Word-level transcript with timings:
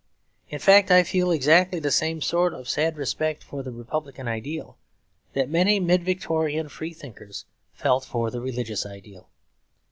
In 0.49 0.57
fact 0.57 0.89
I 0.89 1.03
feel 1.03 1.29
exactly 1.29 1.79
the 1.79 1.91
same 1.91 2.21
sort 2.21 2.55
of 2.55 2.67
sad 2.67 2.97
respect 2.97 3.43
for 3.43 3.61
the 3.61 3.71
republican 3.71 4.27
ideal 4.27 4.75
that 5.33 5.47
many 5.47 5.79
mid 5.79 6.03
Victorian 6.03 6.69
free 6.69 6.91
thinkers 6.95 7.45
felt 7.71 8.03
for 8.03 8.31
the 8.31 8.41
religious 8.41 8.83
ideal. 8.83 9.29